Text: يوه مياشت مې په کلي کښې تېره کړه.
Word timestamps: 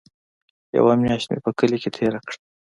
يوه 0.77 0.93
مياشت 1.03 1.27
مې 1.29 1.39
په 1.45 1.49
کلي 1.59 1.77
کښې 1.81 1.89
تېره 1.97 2.19
کړه. 2.27 2.37